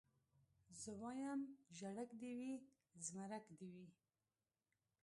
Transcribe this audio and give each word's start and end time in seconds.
زه 0.81 0.89
وايم 1.01 1.39
ژړک 1.77 2.09
دي 2.21 2.31
وي 2.39 2.53
زمرک 3.05 3.45
دي 3.59 3.69
وي 3.75 3.87